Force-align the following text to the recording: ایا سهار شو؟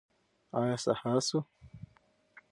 ایا 0.59 0.75
سهار 0.85 1.19
شو؟ 1.27 1.39